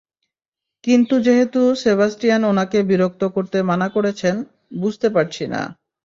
কিন্তু 0.83 1.15
যেহেতু 1.19 1.61
সেবাস্টিয়ান 1.83 2.41
ওনাকে 2.43 2.79
বিরক্ত 2.83 3.21
করতে 3.35 3.57
মানা 3.63 3.87
করেছেন, 3.89 4.35
বুঝতে 4.79 5.07
পারছি 5.09 5.43
না। 5.47 5.61